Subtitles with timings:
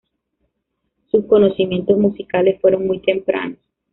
[1.11, 3.59] Sus conocimientos musicales fueron muy tempranos.